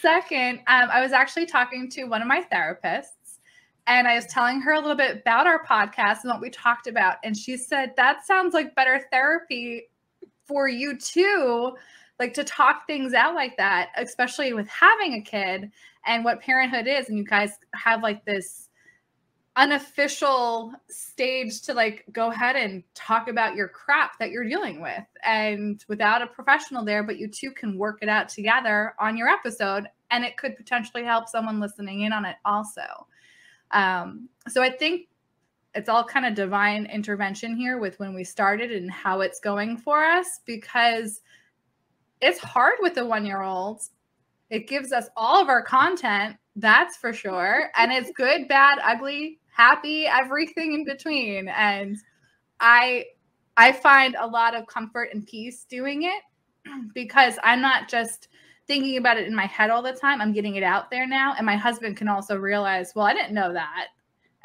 Second, 0.00 0.58
um, 0.66 0.88
I 0.90 1.00
was 1.00 1.12
actually 1.12 1.46
talking 1.46 1.88
to 1.90 2.04
one 2.04 2.22
of 2.22 2.28
my 2.28 2.42
therapists 2.52 3.38
and 3.86 4.06
I 4.06 4.14
was 4.14 4.26
telling 4.26 4.60
her 4.60 4.72
a 4.72 4.80
little 4.80 4.96
bit 4.96 5.20
about 5.20 5.46
our 5.46 5.64
podcast 5.64 6.22
and 6.22 6.30
what 6.30 6.40
we 6.40 6.50
talked 6.50 6.86
about. 6.86 7.16
And 7.24 7.36
she 7.36 7.56
said, 7.56 7.94
That 7.96 8.26
sounds 8.26 8.54
like 8.54 8.74
better 8.74 9.06
therapy 9.10 9.84
for 10.46 10.68
you 10.68 10.98
too 10.98 11.74
like 12.18 12.34
to 12.34 12.44
talk 12.44 12.86
things 12.86 13.14
out 13.14 13.34
like 13.34 13.56
that, 13.56 13.90
especially 13.96 14.52
with 14.52 14.68
having 14.68 15.14
a 15.14 15.20
kid 15.20 15.70
and 16.06 16.24
what 16.24 16.40
parenthood 16.40 16.86
is. 16.86 17.08
And 17.08 17.16
you 17.16 17.24
guys 17.24 17.58
have 17.74 18.02
like 18.02 18.24
this 18.24 18.67
unofficial 19.58 20.72
stage 20.88 21.60
to 21.62 21.74
like 21.74 22.04
go 22.12 22.30
ahead 22.30 22.56
and 22.56 22.84
talk 22.94 23.28
about 23.28 23.56
your 23.56 23.68
crap 23.68 24.18
that 24.18 24.30
you're 24.30 24.48
dealing 24.48 24.80
with 24.80 25.04
and 25.24 25.84
without 25.88 26.22
a 26.22 26.26
professional 26.28 26.84
there 26.84 27.02
but 27.02 27.18
you 27.18 27.28
two 27.28 27.50
can 27.50 27.76
work 27.76 27.98
it 28.00 28.08
out 28.08 28.28
together 28.28 28.94
on 29.00 29.16
your 29.16 29.28
episode 29.28 29.84
and 30.12 30.24
it 30.24 30.36
could 30.36 30.56
potentially 30.56 31.04
help 31.04 31.28
someone 31.28 31.60
listening 31.60 32.02
in 32.02 32.12
on 32.12 32.24
it 32.24 32.36
also 32.44 33.06
um, 33.72 34.28
so 34.48 34.62
i 34.62 34.70
think 34.70 35.08
it's 35.74 35.88
all 35.88 36.04
kind 36.04 36.24
of 36.24 36.34
divine 36.34 36.86
intervention 36.86 37.56
here 37.56 37.78
with 37.78 37.98
when 37.98 38.14
we 38.14 38.24
started 38.24 38.70
and 38.72 38.90
how 38.90 39.20
it's 39.20 39.40
going 39.40 39.76
for 39.76 40.04
us 40.04 40.40
because 40.46 41.20
it's 42.20 42.38
hard 42.38 42.74
with 42.80 42.94
the 42.94 43.04
one 43.04 43.26
year 43.26 43.42
olds 43.42 43.90
It 44.50 44.68
gives 44.68 44.92
us 44.92 45.08
all 45.16 45.42
of 45.42 45.48
our 45.48 45.62
content, 45.62 46.36
that's 46.56 46.96
for 46.96 47.12
sure. 47.12 47.70
And 47.76 47.92
it's 47.92 48.10
good, 48.12 48.48
bad, 48.48 48.78
ugly, 48.82 49.40
happy, 49.58 50.06
everything 50.06 50.72
in 50.72 50.84
between. 50.84 51.48
And 51.48 51.98
I 52.60 53.06
I 53.56 53.72
find 53.72 54.16
a 54.18 54.26
lot 54.26 54.54
of 54.54 54.66
comfort 54.66 55.10
and 55.12 55.26
peace 55.26 55.66
doing 55.68 56.04
it 56.04 56.22
because 56.94 57.34
I'm 57.42 57.60
not 57.60 57.88
just 57.88 58.28
thinking 58.68 58.98
about 58.98 59.16
it 59.16 59.26
in 59.26 59.34
my 59.34 59.46
head 59.46 59.70
all 59.70 59.82
the 59.82 59.92
time. 59.92 60.20
I'm 60.20 60.32
getting 60.32 60.54
it 60.54 60.62
out 60.62 60.90
there 60.90 61.06
now. 61.08 61.34
And 61.36 61.44
my 61.44 61.56
husband 61.56 61.96
can 61.96 62.06
also 62.08 62.36
realize, 62.36 62.92
well, 62.94 63.06
I 63.06 63.14
didn't 63.14 63.34
know 63.34 63.52
that. 63.52 63.88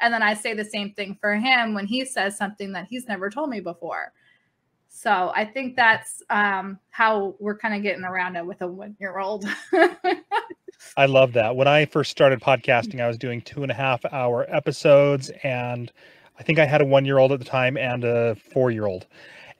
And 0.00 0.12
then 0.12 0.22
I 0.22 0.34
say 0.34 0.54
the 0.54 0.64
same 0.64 0.92
thing 0.94 1.16
for 1.20 1.34
him 1.36 1.74
when 1.74 1.86
he 1.86 2.04
says 2.04 2.36
something 2.36 2.72
that 2.72 2.86
he's 2.90 3.06
never 3.06 3.30
told 3.30 3.50
me 3.50 3.60
before. 3.60 4.12
So 4.88 5.32
I 5.34 5.44
think 5.44 5.76
that's 5.76 6.22
um, 6.30 6.78
how 6.90 7.36
we're 7.38 7.58
kind 7.58 7.74
of 7.74 7.82
getting 7.82 8.04
around 8.04 8.36
it 8.36 8.46
with 8.46 8.62
a 8.62 8.66
one 8.66 8.96
year 8.98 9.18
old. 9.18 9.44
I 10.96 11.06
love 11.06 11.32
that. 11.32 11.56
When 11.56 11.66
I 11.66 11.86
first 11.86 12.10
started 12.10 12.40
podcasting, 12.40 13.00
I 13.00 13.08
was 13.08 13.18
doing 13.18 13.40
two 13.40 13.62
and 13.62 13.70
a 13.70 13.74
half 13.74 14.04
hour 14.12 14.46
episodes 14.48 15.30
and 15.42 15.90
I 16.38 16.42
think 16.42 16.58
I 16.58 16.66
had 16.66 16.80
a 16.80 16.84
one 16.84 17.04
year 17.04 17.18
old 17.18 17.32
at 17.32 17.38
the 17.38 17.44
time 17.44 17.76
and 17.76 18.04
a 18.04 18.36
four 18.36 18.70
year 18.70 18.86
old. 18.86 19.06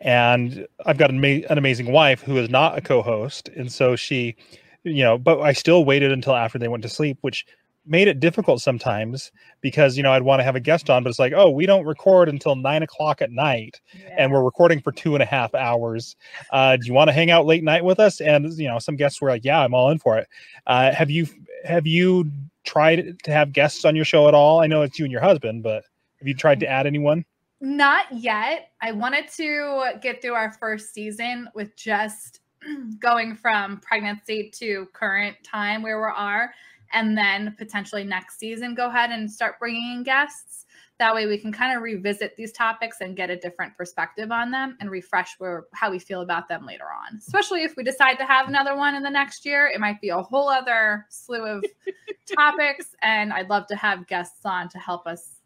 And 0.00 0.66
I've 0.86 0.98
got 0.98 1.10
an, 1.10 1.24
an 1.24 1.58
amazing 1.58 1.90
wife 1.90 2.22
who 2.22 2.36
is 2.36 2.50
not 2.50 2.78
a 2.78 2.80
co 2.80 3.02
host. 3.02 3.48
And 3.48 3.70
so 3.72 3.96
she, 3.96 4.36
you 4.84 5.02
know, 5.02 5.18
but 5.18 5.40
I 5.40 5.52
still 5.52 5.84
waited 5.84 6.12
until 6.12 6.34
after 6.34 6.58
they 6.58 6.68
went 6.68 6.82
to 6.82 6.88
sleep, 6.88 7.18
which 7.20 7.46
made 7.86 8.08
it 8.08 8.20
difficult 8.20 8.60
sometimes 8.62 9.30
because, 9.60 9.96
you 9.96 10.02
know, 10.02 10.12
I'd 10.12 10.22
want 10.22 10.40
to 10.40 10.44
have 10.44 10.56
a 10.56 10.60
guest 10.60 10.88
on, 10.88 11.02
but 11.02 11.10
it's 11.10 11.18
like, 11.18 11.32
oh, 11.34 11.50
we 11.50 11.66
don't 11.66 11.84
record 11.84 12.28
until 12.28 12.56
nine 12.56 12.82
o'clock 12.82 13.20
at 13.20 13.30
night 13.30 13.80
and 14.16 14.32
we're 14.32 14.42
recording 14.42 14.80
for 14.80 14.92
two 14.92 15.14
and 15.14 15.22
a 15.22 15.26
half 15.26 15.54
hours. 15.54 16.16
Uh, 16.50 16.76
do 16.76 16.86
you 16.86 16.94
want 16.94 17.08
to 17.08 17.12
hang 17.12 17.30
out 17.30 17.46
late 17.46 17.62
night 17.62 17.84
with 17.84 18.00
us? 18.00 18.20
And, 18.20 18.52
you 18.54 18.68
know, 18.68 18.78
some 18.78 18.96
guests 18.96 19.20
were 19.20 19.28
like, 19.28 19.44
yeah, 19.44 19.60
I'm 19.60 19.74
all 19.74 19.90
in 19.90 19.98
for 19.98 20.18
it. 20.18 20.28
Uh, 20.66 20.92
have 20.92 21.10
you, 21.10 21.26
have 21.64 21.86
you 21.86 22.30
tried 22.64 23.18
to 23.24 23.32
have 23.32 23.52
guests 23.52 23.84
on 23.84 23.94
your 23.94 24.04
show 24.04 24.28
at 24.28 24.34
all? 24.34 24.60
I 24.60 24.66
know 24.66 24.82
it's 24.82 24.98
you 24.98 25.04
and 25.04 25.12
your 25.12 25.20
husband, 25.20 25.62
but 25.62 25.84
have 26.18 26.28
you 26.28 26.34
tried 26.34 26.60
to 26.60 26.66
add 26.66 26.86
anyone? 26.86 27.24
Not 27.60 28.06
yet. 28.12 28.70
I 28.82 28.92
wanted 28.92 29.28
to 29.36 29.98
get 30.02 30.20
through 30.20 30.34
our 30.34 30.52
first 30.52 30.92
season 30.92 31.48
with 31.54 31.74
just 31.76 32.40
going 32.98 33.34
from 33.34 33.80
pregnancy 33.80 34.50
to 34.56 34.86
current 34.92 35.36
time 35.44 35.82
where 35.82 35.98
we 35.98 36.12
are, 36.14 36.52
and 36.94 37.16
then 37.18 37.54
potentially 37.58 38.04
next 38.04 38.38
season 38.38 38.74
go 38.74 38.88
ahead 38.88 39.10
and 39.10 39.30
start 39.30 39.58
bringing 39.58 39.92
in 39.92 40.02
guests. 40.02 40.66
That 40.98 41.12
way 41.12 41.26
we 41.26 41.38
can 41.38 41.52
kind 41.52 41.76
of 41.76 41.82
revisit 41.82 42.36
these 42.36 42.52
topics 42.52 43.00
and 43.00 43.16
get 43.16 43.28
a 43.28 43.36
different 43.36 43.76
perspective 43.76 44.30
on 44.30 44.52
them 44.52 44.76
and 44.80 44.90
refresh 44.90 45.34
where 45.38 45.64
how 45.74 45.90
we 45.90 45.98
feel 45.98 46.20
about 46.20 46.48
them 46.48 46.64
later 46.64 46.84
on. 46.84 47.18
Especially 47.18 47.64
if 47.64 47.76
we 47.76 47.82
decide 47.82 48.14
to 48.14 48.24
have 48.24 48.46
another 48.46 48.76
one 48.76 48.94
in 48.94 49.02
the 49.02 49.10
next 49.10 49.44
year, 49.44 49.66
it 49.66 49.80
might 49.80 50.00
be 50.00 50.10
a 50.10 50.22
whole 50.22 50.48
other 50.48 51.04
slew 51.10 51.44
of 51.44 51.64
topics 52.36 52.94
and 53.02 53.32
I'd 53.32 53.50
love 53.50 53.66
to 53.68 53.76
have 53.76 54.06
guests 54.06 54.46
on 54.46 54.68
to 54.68 54.78
help 54.78 55.06
us 55.08 55.40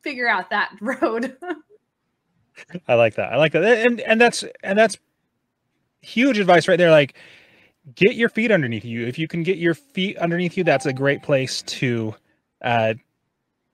figure 0.00 0.28
out 0.28 0.48
that 0.50 0.72
road. 0.80 1.36
I 2.88 2.94
like 2.94 3.16
that. 3.16 3.32
I 3.32 3.36
like 3.36 3.52
that. 3.52 3.86
And 3.86 4.00
and 4.00 4.20
that's 4.20 4.44
and 4.62 4.78
that's 4.78 4.96
huge 6.00 6.38
advice 6.38 6.66
right 6.66 6.78
there. 6.78 6.90
Like 6.90 7.14
get 7.94 8.14
your 8.14 8.28
feet 8.28 8.50
underneath 8.50 8.84
you. 8.84 9.06
If 9.06 9.18
you 9.18 9.28
can 9.28 9.42
get 9.42 9.58
your 9.58 9.74
feet 9.74 10.16
underneath 10.18 10.56
you, 10.56 10.64
that's 10.64 10.86
a 10.86 10.92
great 10.92 11.22
place 11.22 11.62
to 11.62 12.14
uh 12.62 12.94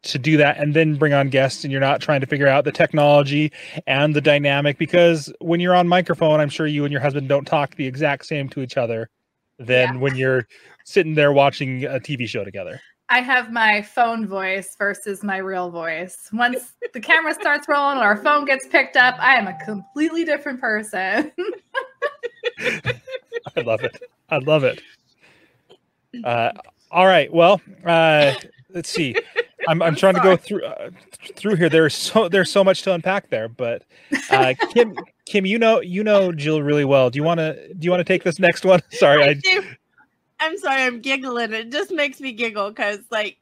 to 0.02 0.18
do 0.18 0.36
that 0.36 0.58
and 0.58 0.74
then 0.74 0.96
bring 0.96 1.14
on 1.14 1.30
guests 1.30 1.64
and 1.64 1.72
you're 1.72 1.80
not 1.80 1.98
trying 2.00 2.20
to 2.20 2.26
figure 2.26 2.46
out 2.46 2.64
the 2.64 2.72
technology 2.72 3.50
and 3.86 4.14
the 4.14 4.20
dynamic 4.20 4.76
because 4.76 5.32
when 5.40 5.60
you're 5.60 5.74
on 5.74 5.88
microphone, 5.88 6.40
I'm 6.40 6.50
sure 6.50 6.66
you 6.66 6.84
and 6.84 6.92
your 6.92 7.00
husband 7.00 7.26
don't 7.26 7.46
talk 7.46 7.76
the 7.76 7.86
exact 7.86 8.26
same 8.26 8.50
to 8.50 8.60
each 8.60 8.76
other 8.76 9.08
than 9.58 9.94
Yeah. 9.94 10.00
when 10.00 10.14
you're 10.16 10.46
sitting 10.84 11.14
there 11.14 11.32
watching 11.32 11.84
a 11.86 11.98
TV 11.98 12.28
show 12.28 12.44
together. 12.44 12.80
I 13.08 13.20
have 13.20 13.50
my 13.52 13.82
phone 13.82 14.26
voice 14.26 14.74
versus 14.76 15.22
my 15.22 15.36
real 15.38 15.70
voice. 15.70 16.28
Once 16.32 16.74
the 16.92 17.00
camera 17.00 17.32
starts 17.34 17.66
rolling 17.68 17.98
or 17.98 18.02
our 18.04 18.16
phone 18.16 18.44
gets 18.44 18.66
picked 18.66 18.96
up, 18.96 19.14
I 19.18 19.36
am 19.36 19.46
a 19.46 19.58
completely 19.64 20.24
different 20.24 20.60
person. 20.60 21.32
I 23.56 23.60
love 23.60 23.82
it. 23.82 24.02
I 24.30 24.38
love 24.38 24.64
it. 24.64 24.80
Uh, 26.22 26.52
all 26.90 27.06
right. 27.06 27.32
Well, 27.32 27.60
uh, 27.84 28.34
let's 28.70 28.88
see. 28.88 29.16
I'm, 29.68 29.82
I'm 29.82 29.96
trying 29.96 30.14
to 30.14 30.20
go 30.20 30.36
through 30.36 30.64
uh, 30.64 30.90
through 31.34 31.56
here. 31.56 31.68
There's 31.68 31.94
so 31.94 32.28
there's 32.28 32.50
so 32.50 32.62
much 32.62 32.82
to 32.82 32.92
unpack 32.92 33.30
there. 33.30 33.48
But 33.48 33.84
uh, 34.30 34.54
Kim, 34.72 34.96
Kim, 35.26 35.46
you 35.46 35.58
know 35.58 35.80
you 35.80 36.04
know 36.04 36.32
Jill 36.32 36.62
really 36.62 36.84
well. 36.84 37.10
Do 37.10 37.16
you 37.16 37.22
want 37.22 37.38
to 37.38 37.74
do 37.74 37.84
you 37.84 37.90
want 37.90 38.00
to 38.00 38.04
take 38.04 38.24
this 38.24 38.38
next 38.38 38.64
one? 38.64 38.80
Sorry, 38.90 39.22
I 39.22 39.40
I. 39.44 39.76
I'm 40.40 40.58
sorry, 40.58 40.82
I'm 40.82 41.00
giggling. 41.00 41.54
It 41.54 41.70
just 41.70 41.90
makes 41.90 42.20
me 42.20 42.32
giggle 42.32 42.68
because, 42.68 42.98
like, 43.10 43.38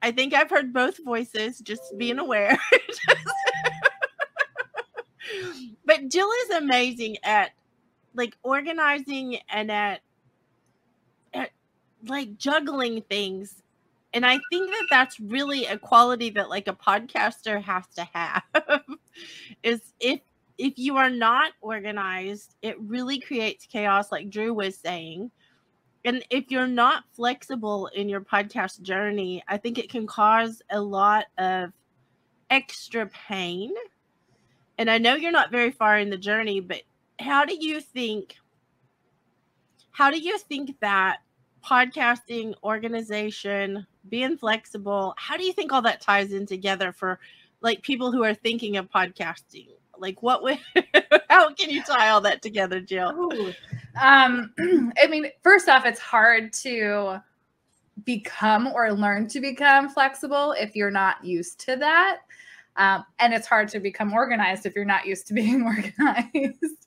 I 0.00 0.12
think 0.12 0.32
I've 0.32 0.48
heard 0.48 0.72
both 0.72 1.04
voices. 1.04 1.58
Just 1.58 1.82
being 1.98 2.18
aware. 2.18 2.56
but 5.84 6.08
Jill 6.08 6.30
is 6.44 6.56
amazing 6.56 7.18
at 7.22 7.50
like 8.14 8.36
organizing 8.42 9.38
and 9.48 9.70
at, 9.70 10.00
at 11.32 11.50
like 12.06 12.36
juggling 12.36 13.02
things. 13.02 13.62
And 14.12 14.26
I 14.26 14.40
think 14.50 14.70
that 14.70 14.86
that's 14.90 15.20
really 15.20 15.66
a 15.66 15.78
quality 15.78 16.30
that 16.30 16.48
like 16.48 16.66
a 16.66 16.72
podcaster 16.72 17.62
has 17.62 17.86
to 17.94 18.08
have 18.12 18.42
is 19.62 19.80
if 20.00 20.20
if 20.58 20.78
you 20.78 20.98
are 20.98 21.08
not 21.08 21.52
organized, 21.62 22.54
it 22.60 22.78
really 22.80 23.18
creates 23.18 23.64
chaos 23.64 24.12
like 24.12 24.28
Drew 24.28 24.52
was 24.52 24.76
saying. 24.76 25.30
And 26.04 26.22
if 26.28 26.50
you're 26.50 26.66
not 26.66 27.04
flexible 27.14 27.86
in 27.86 28.10
your 28.10 28.20
podcast 28.20 28.82
journey, 28.82 29.42
I 29.48 29.56
think 29.56 29.78
it 29.78 29.90
can 29.90 30.06
cause 30.06 30.60
a 30.70 30.80
lot 30.80 31.26
of 31.38 31.72
extra 32.50 33.06
pain. 33.06 33.72
And 34.76 34.90
I 34.90 34.98
know 34.98 35.14
you're 35.14 35.32
not 35.32 35.50
very 35.50 35.70
far 35.70 35.98
in 35.98 36.10
the 36.10 36.18
journey, 36.18 36.60
but 36.60 36.82
how 37.20 37.44
do 37.44 37.56
you 37.58 37.80
think 37.80 38.36
how 39.90 40.10
do 40.10 40.18
you 40.18 40.38
think 40.38 40.78
that 40.80 41.18
podcasting 41.64 42.54
organization 42.62 43.86
being 44.08 44.36
flexible 44.36 45.14
how 45.18 45.36
do 45.36 45.44
you 45.44 45.52
think 45.52 45.72
all 45.72 45.82
that 45.82 46.00
ties 46.00 46.32
in 46.32 46.46
together 46.46 46.92
for 46.92 47.20
like 47.60 47.82
people 47.82 48.10
who 48.10 48.24
are 48.24 48.34
thinking 48.34 48.76
of 48.76 48.90
podcasting 48.90 49.68
like 49.98 50.22
what 50.22 50.42
would 50.42 50.58
how 51.28 51.52
can 51.52 51.68
you 51.68 51.82
tie 51.82 52.08
all 52.08 52.20
that 52.20 52.40
together 52.40 52.80
jill 52.80 53.10
Ooh. 53.10 53.52
Um, 54.00 54.52
I 55.02 55.06
mean, 55.08 55.26
first 55.42 55.68
off, 55.68 55.84
it's 55.84 56.00
hard 56.00 56.52
to 56.54 57.22
become 58.04 58.68
or 58.68 58.92
learn 58.92 59.28
to 59.28 59.40
become 59.40 59.88
flexible 59.88 60.52
if 60.52 60.76
you're 60.76 60.90
not 60.90 61.24
used 61.24 61.60
to 61.60 61.76
that. 61.76 62.20
Um, 62.76 63.04
and 63.18 63.34
it's 63.34 63.46
hard 63.46 63.68
to 63.70 63.80
become 63.80 64.12
organized 64.12 64.64
if 64.66 64.74
you're 64.74 64.84
not 64.84 65.06
used 65.06 65.26
to 65.28 65.34
being 65.34 65.62
organized. 65.62 66.86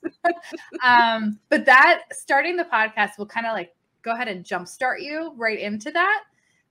um, 0.82 1.38
but 1.48 1.64
that 1.66 2.02
starting 2.12 2.56
the 2.56 2.64
podcast 2.64 3.18
will 3.18 3.26
kind 3.26 3.46
of 3.46 3.52
like 3.52 3.74
go 4.02 4.12
ahead 4.12 4.28
and 4.28 4.44
jumpstart 4.44 5.00
you 5.00 5.32
right 5.36 5.58
into 5.58 5.90
that 5.90 6.22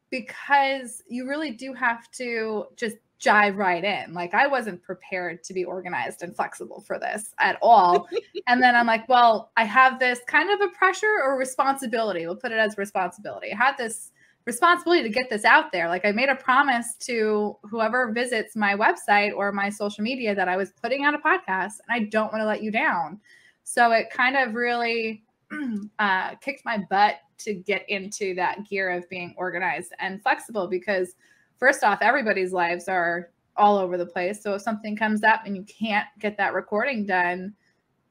because 0.10 1.02
you 1.08 1.28
really 1.28 1.52
do 1.52 1.74
have 1.74 2.10
to 2.12 2.66
just 2.76 2.98
jive 3.24 3.58
right 3.58 3.84
in. 3.84 4.14
Like 4.14 4.34
I 4.34 4.48
wasn't 4.48 4.84
prepared 4.84 5.44
to 5.46 5.54
be 5.54 5.64
organized 5.64 6.24
and 6.24 6.36
flexible 6.36 6.82
for 6.82 7.00
this 7.00 7.34
at 7.40 7.58
all. 7.62 8.08
and 8.48 8.62
then 8.62 8.76
I'm 8.76 8.86
like, 8.86 9.08
well, 9.08 9.52
I 9.56 9.64
have 9.64 10.00
this 10.00 10.20
kind 10.28 10.52
of 10.52 10.62
a 10.62 10.72
pressure 10.78 11.22
or 11.24 11.38
responsibility. 11.38 12.26
We'll 12.26 12.36
put 12.36 12.52
it 12.52 12.58
as 12.58 12.78
responsibility. 12.78 13.54
I 13.54 13.58
had 13.58 13.78
this 13.78 14.12
responsibility 14.46 15.04
to 15.04 15.10
get 15.10 15.30
this 15.30 15.46
out 15.46 15.72
there. 15.72 15.88
Like 15.88 16.06
I 16.06 16.12
made 16.12 16.30
a 16.30 16.36
promise 16.36 16.96
to 17.02 17.58
whoever 17.64 18.12
visits 18.12 18.56
my 18.56 18.76
website 18.76 19.34
or 19.36 19.52
my 19.52 19.70
social 19.70 20.04
media 20.04 20.36
that 20.36 20.50
I 20.50 20.58
was 20.58 20.72
putting 20.82 21.06
out 21.06 21.16
a 21.16 21.20
podcast 21.20 21.76
and 21.88 21.92
I 21.92 22.00
don't 22.10 22.32
want 22.32 22.42
to 22.42 22.46
let 22.46 22.62
you 22.62 22.72
down. 22.72 23.20
So 23.64 23.92
it 23.92 24.10
kind 24.10 24.36
of 24.36 24.54
really 24.54 25.24
uh, 26.00 26.36
kicked 26.36 26.66
my 26.66 26.80
butt 26.90 27.16
to 27.40 27.54
get 27.54 27.88
into 27.90 28.36
that 28.36 28.68
gear 28.68 28.92
of 28.92 29.10
being 29.10 29.34
organized 29.38 29.94
and 30.00 30.22
flexible 30.22 30.68
because 30.68 31.16
first 31.58 31.84
off, 31.84 32.00
everybody's 32.02 32.52
lives 32.52 32.88
are 32.88 33.30
all 33.56 33.78
over 33.78 33.98
the 33.98 34.06
place. 34.06 34.42
So 34.42 34.56
if 34.56 34.62
something 34.62 34.96
comes 34.96 35.24
up 35.24 35.42
and 35.46 35.56
you 35.56 35.64
can't 35.64 36.08
get 36.20 36.38
that 36.38 36.54
recording 36.54 37.06
done, 37.06 37.54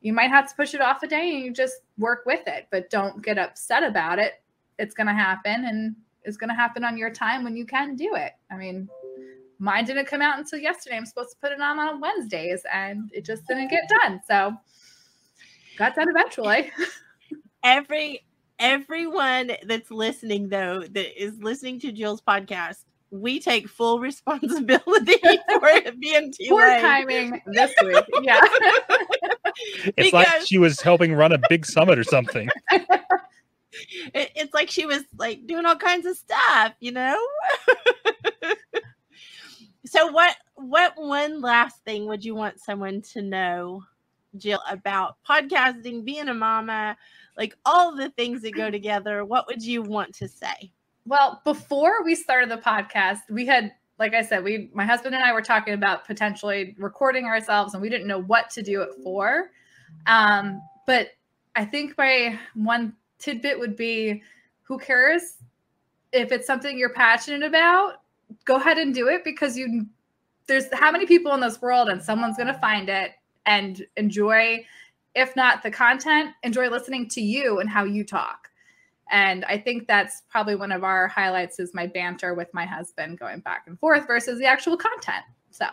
you 0.00 0.12
might 0.12 0.30
have 0.30 0.48
to 0.48 0.56
push 0.56 0.74
it 0.74 0.80
off 0.80 1.02
a 1.02 1.06
day 1.06 1.34
and 1.34 1.44
you 1.44 1.52
just 1.52 1.74
work 1.98 2.24
with 2.26 2.46
it, 2.46 2.66
but 2.70 2.90
don't 2.90 3.22
get 3.22 3.38
upset 3.38 3.82
about 3.82 4.18
it. 4.18 4.42
It's 4.78 4.94
going 4.94 5.06
to 5.06 5.12
happen 5.12 5.64
and 5.64 5.96
it's 6.24 6.36
going 6.36 6.50
to 6.50 6.54
happen 6.54 6.84
on 6.84 6.96
your 6.96 7.10
time 7.10 7.44
when 7.44 7.56
you 7.56 7.66
can 7.66 7.96
do 7.96 8.14
it. 8.14 8.32
I 8.50 8.56
mean, 8.56 8.88
mine 9.58 9.84
didn't 9.84 10.06
come 10.06 10.22
out 10.22 10.38
until 10.38 10.58
yesterday. 10.58 10.96
I'm 10.96 11.06
supposed 11.06 11.30
to 11.30 11.36
put 11.40 11.52
it 11.52 11.60
on 11.60 11.78
on 11.78 12.00
Wednesdays 12.00 12.62
and 12.72 13.10
it 13.12 13.24
just 13.24 13.46
didn't 13.46 13.68
get 13.68 13.88
done. 14.02 14.20
So 14.26 14.54
got 15.78 15.94
done 15.94 16.08
eventually. 16.08 16.70
every 17.64 18.24
everyone 18.58 19.52
that's 19.64 19.90
listening 19.90 20.48
though 20.48 20.80
that 20.80 21.20
is 21.20 21.38
listening 21.38 21.80
to 21.80 21.90
jill's 21.90 22.20
podcast 22.20 22.84
we 23.12 23.38
take 23.38 23.68
full 23.68 24.00
responsibility 24.00 25.14
for 25.20 25.68
it 25.68 26.00
being 26.00 26.32
too 26.32 26.46
Poor 26.48 26.66
late. 26.66 26.80
timing 26.80 27.40
this 27.46 27.72
week. 27.84 28.04
Yeah. 28.22 28.40
it's 29.96 30.12
like 30.12 30.28
she 30.46 30.58
was 30.58 30.80
helping 30.80 31.12
run 31.14 31.32
a 31.32 31.38
big 31.48 31.66
summit 31.66 31.98
or 31.98 32.04
something. 32.04 32.48
It- 34.14 34.32
it's 34.36 34.54
like 34.54 34.70
she 34.70 34.86
was 34.86 35.02
like 35.16 35.46
doing 35.46 35.64
all 35.66 35.76
kinds 35.76 36.06
of 36.06 36.16
stuff, 36.16 36.74
you 36.80 36.92
know. 36.92 37.18
so 39.86 40.06
what 40.12 40.36
what 40.54 40.92
one 40.96 41.40
last 41.40 41.82
thing 41.84 42.06
would 42.06 42.24
you 42.24 42.34
want 42.34 42.60
someone 42.60 43.02
to 43.02 43.22
know, 43.22 43.82
Jill, 44.36 44.60
about 44.70 45.16
podcasting, 45.28 46.04
being 46.04 46.28
a 46.28 46.34
mama, 46.34 46.96
like 47.36 47.56
all 47.64 47.94
the 47.96 48.10
things 48.10 48.42
that 48.42 48.54
go 48.54 48.70
together? 48.70 49.24
What 49.24 49.46
would 49.48 49.62
you 49.62 49.82
want 49.82 50.14
to 50.16 50.28
say? 50.28 50.70
Well, 51.04 51.40
before 51.44 52.04
we 52.04 52.14
started 52.14 52.48
the 52.48 52.58
podcast, 52.58 53.18
we 53.28 53.44
had, 53.44 53.72
like 53.98 54.14
I 54.14 54.22
said, 54.22 54.44
we, 54.44 54.70
my 54.72 54.84
husband 54.86 55.16
and 55.16 55.24
I 55.24 55.32
were 55.32 55.42
talking 55.42 55.74
about 55.74 56.06
potentially 56.06 56.76
recording 56.78 57.24
ourselves, 57.24 57.74
and 57.74 57.82
we 57.82 57.88
didn't 57.88 58.06
know 58.06 58.22
what 58.22 58.50
to 58.50 58.62
do 58.62 58.82
it 58.82 58.90
for. 59.02 59.50
Um, 60.06 60.62
but 60.86 61.08
I 61.56 61.64
think 61.64 61.98
my 61.98 62.38
one 62.54 62.94
tidbit 63.22 63.58
would 63.58 63.76
be, 63.76 64.22
who 64.62 64.78
cares 64.78 65.38
if 66.12 66.32
it's 66.32 66.46
something 66.46 66.78
you're 66.78 66.92
passionate 66.92 67.42
about? 67.42 68.02
Go 68.44 68.56
ahead 68.56 68.78
and 68.78 68.94
do 68.94 69.08
it 69.08 69.24
because 69.24 69.56
you 69.56 69.86
there's 70.46 70.66
how 70.72 70.90
many 70.90 71.06
people 71.06 71.32
in 71.34 71.40
this 71.40 71.60
world 71.62 71.88
and 71.88 72.02
someone's 72.02 72.36
going 72.36 72.52
to 72.52 72.58
find 72.58 72.88
it 72.88 73.12
and 73.46 73.86
enjoy 73.96 74.64
if 75.14 75.34
not 75.36 75.62
the 75.62 75.70
content 75.70 76.30
enjoy 76.42 76.68
listening 76.68 77.08
to 77.08 77.20
you 77.20 77.60
and 77.60 77.68
how 77.68 77.84
you 77.84 78.04
talk 78.04 78.50
and 79.10 79.44
i 79.46 79.58
think 79.58 79.86
that's 79.86 80.22
probably 80.30 80.54
one 80.54 80.72
of 80.72 80.84
our 80.84 81.08
highlights 81.08 81.58
is 81.58 81.74
my 81.74 81.86
banter 81.86 82.34
with 82.34 82.52
my 82.52 82.64
husband 82.64 83.18
going 83.18 83.40
back 83.40 83.64
and 83.66 83.78
forth 83.78 84.06
versus 84.06 84.38
the 84.38 84.46
actual 84.46 84.76
content 84.76 85.24
so 85.50 85.66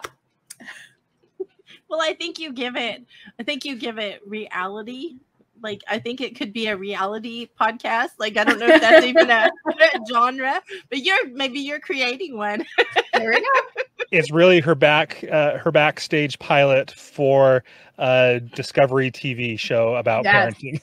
well 1.89 2.01
i 2.01 2.13
think 2.13 2.39
you 2.39 2.51
give 2.51 2.75
it 2.75 3.05
i 3.39 3.43
think 3.43 3.65
you 3.65 3.75
give 3.75 3.97
it 3.97 4.21
reality 4.25 5.15
like 5.61 5.81
I 5.87 5.99
think 5.99 6.21
it 6.21 6.35
could 6.35 6.53
be 6.53 6.67
a 6.67 6.77
reality 6.77 7.47
podcast. 7.59 8.09
Like 8.17 8.37
I 8.37 8.43
don't 8.43 8.59
know 8.59 8.67
if 8.67 8.81
that's 8.81 9.05
even 9.05 9.29
a, 9.29 9.49
genre, 10.09 10.61
but 10.89 10.99
you're 10.99 11.29
maybe 11.29 11.59
you're 11.59 11.79
creating 11.79 12.37
one. 12.37 12.65
there 13.13 13.29
we 13.29 13.39
go. 13.39 13.45
It's 14.11 14.31
really 14.31 14.59
her 14.61 14.73
back 14.73 15.23
uh, 15.31 15.59
her 15.59 15.71
backstage 15.71 16.39
pilot 16.39 16.89
for 16.89 17.63
a 17.99 18.41
Discovery 18.55 19.11
TV 19.11 19.59
show 19.59 19.95
about 19.95 20.23
yes. 20.23 20.55
parenting. 20.55 20.81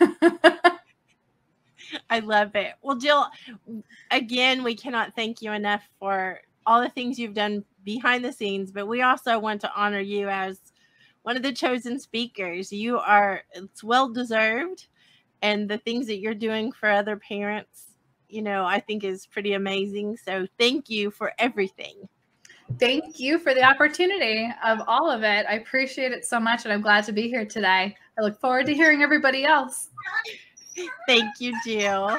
I 2.10 2.18
love 2.18 2.56
it. 2.56 2.72
Well, 2.82 2.96
Jill, 2.96 3.26
again, 4.10 4.64
we 4.64 4.74
cannot 4.74 5.14
thank 5.14 5.40
you 5.40 5.52
enough 5.52 5.82
for 6.00 6.40
all 6.66 6.82
the 6.82 6.88
things 6.88 7.16
you've 7.16 7.34
done 7.34 7.64
behind 7.84 8.24
the 8.24 8.32
scenes, 8.32 8.72
but 8.72 8.88
we 8.88 9.02
also 9.02 9.38
want 9.38 9.60
to 9.60 9.70
honor 9.76 10.00
you 10.00 10.28
as 10.28 10.60
one 11.24 11.36
of 11.36 11.42
the 11.42 11.52
chosen 11.52 11.98
speakers. 11.98 12.70
You 12.70 12.98
are 12.98 13.42
it's 13.52 13.82
well 13.82 14.10
deserved 14.10 14.86
and 15.42 15.68
the 15.68 15.78
things 15.78 16.06
that 16.06 16.18
you're 16.18 16.34
doing 16.34 16.70
for 16.70 16.88
other 16.88 17.16
parents, 17.16 17.86
you 18.28 18.42
know, 18.42 18.64
I 18.64 18.78
think 18.78 19.04
is 19.04 19.26
pretty 19.26 19.54
amazing. 19.54 20.18
So 20.18 20.46
thank 20.58 20.88
you 20.88 21.10
for 21.10 21.32
everything. 21.38 22.08
Thank 22.78 23.18
you 23.18 23.38
for 23.38 23.54
the 23.54 23.62
opportunity 23.62 24.48
of 24.64 24.80
all 24.86 25.10
of 25.10 25.22
it. 25.22 25.46
I 25.48 25.54
appreciate 25.54 26.12
it 26.12 26.26
so 26.26 26.38
much 26.38 26.64
and 26.64 26.72
I'm 26.72 26.82
glad 26.82 27.04
to 27.04 27.12
be 27.12 27.28
here 27.28 27.46
today. 27.46 27.96
I 28.18 28.22
look 28.22 28.38
forward 28.38 28.66
to 28.66 28.74
hearing 28.74 29.02
everybody 29.02 29.44
else. 29.44 29.90
Thank 31.06 31.40
you, 31.40 31.54
Jill. 31.64 32.18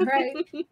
Right. 0.00 0.36